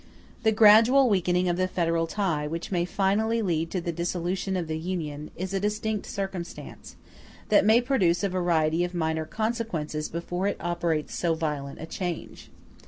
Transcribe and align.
The 0.41 0.51
gradual 0.51 1.07
weakening 1.11 1.47
of 1.47 1.57
the 1.57 1.67
federal 1.67 2.07
tie, 2.07 2.47
which 2.47 2.71
may 2.71 2.85
finally 2.85 3.43
lead 3.43 3.69
to 3.69 3.79
the 3.79 3.91
dissolution 3.91 4.57
of 4.57 4.65
the 4.65 4.79
Union, 4.79 5.29
is 5.35 5.53
a 5.53 5.59
distinct 5.59 6.07
circumstance, 6.07 6.95
that 7.49 7.67
may 7.67 7.81
produce 7.81 8.23
a 8.23 8.29
variety 8.29 8.83
of 8.83 8.95
minor 8.95 9.25
consequences 9.25 10.09
before 10.09 10.47
it 10.47 10.57
operates 10.59 11.13
so 11.13 11.35
violent 11.35 11.79
a 11.79 11.85
change. 11.85 12.49